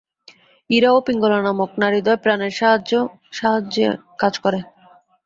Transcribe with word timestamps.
ইড়া 0.69 0.89
ও 0.93 0.99
পিঙ্গলা 1.07 1.39
নামক 1.41 1.71
নাড়ীদ্বয় 1.81 2.19
প্রাণের 2.23 2.53
সাহায্যে 3.33 3.85
কাজ 4.19 4.33
করে। 4.43 4.59